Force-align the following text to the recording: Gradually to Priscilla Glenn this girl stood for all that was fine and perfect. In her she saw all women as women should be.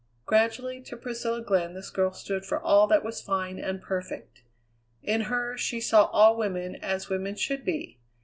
Gradually 0.25 0.81
to 0.81 0.97
Priscilla 0.97 1.43
Glenn 1.43 1.75
this 1.75 1.91
girl 1.91 2.11
stood 2.11 2.43
for 2.43 2.59
all 2.59 2.87
that 2.87 3.03
was 3.05 3.21
fine 3.21 3.59
and 3.59 3.79
perfect. 3.83 4.41
In 5.03 5.21
her 5.29 5.55
she 5.55 5.79
saw 5.79 6.05
all 6.05 6.35
women 6.35 6.75
as 6.77 7.07
women 7.07 7.35
should 7.35 7.63
be. 7.63 7.99